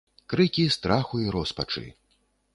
[0.33, 1.87] Крыкі страху і роспачы.